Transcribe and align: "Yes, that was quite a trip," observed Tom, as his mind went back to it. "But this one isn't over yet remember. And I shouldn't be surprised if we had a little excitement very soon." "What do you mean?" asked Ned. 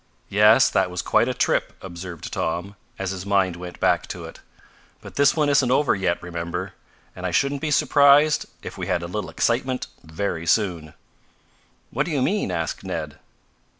"Yes, 0.29 0.67
that 0.71 0.89
was 0.89 1.03
quite 1.03 1.27
a 1.27 1.31
trip," 1.35 1.73
observed 1.79 2.33
Tom, 2.33 2.75
as 2.97 3.11
his 3.11 3.23
mind 3.23 3.55
went 3.55 3.79
back 3.79 4.07
to 4.07 4.25
it. 4.25 4.39
"But 4.99 5.13
this 5.13 5.35
one 5.35 5.47
isn't 5.47 5.69
over 5.69 5.93
yet 5.93 6.23
remember. 6.23 6.73
And 7.15 7.23
I 7.23 7.29
shouldn't 7.29 7.61
be 7.61 7.69
surprised 7.69 8.47
if 8.63 8.79
we 8.79 8.87
had 8.87 9.03
a 9.03 9.07
little 9.07 9.29
excitement 9.29 9.85
very 10.03 10.47
soon." 10.47 10.95
"What 11.91 12.07
do 12.07 12.11
you 12.11 12.23
mean?" 12.23 12.49
asked 12.49 12.83
Ned. 12.83 13.19